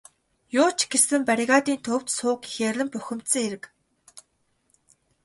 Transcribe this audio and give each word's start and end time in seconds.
Юу 0.61 0.69
ч 0.77 0.79
гэсэн 0.91 1.21
бригадын 1.29 1.79
төвд 1.85 2.07
суу 2.17 2.33
гэхээр 2.43 2.77
нь 2.83 2.91
бухимдсан 2.93 3.41
хэрэг. 3.43 3.63